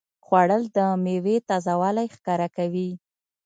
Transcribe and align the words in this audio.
خوړل 0.25 0.63
د 0.77 0.79
میوې 1.05 1.35
تازهوالی 1.49 2.07
ښکاره 2.15 2.47
کوي 2.57 2.89